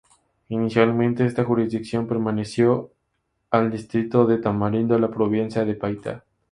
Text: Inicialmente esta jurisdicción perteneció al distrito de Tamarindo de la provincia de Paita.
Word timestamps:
Inicialmente 0.49 1.27
esta 1.27 1.43
jurisdicción 1.43 2.07
perteneció 2.07 2.91
al 3.51 3.69
distrito 3.69 4.25
de 4.25 4.39
Tamarindo 4.39 4.95
de 4.95 5.01
la 5.01 5.11
provincia 5.11 5.63
de 5.63 5.75
Paita. 5.75 6.23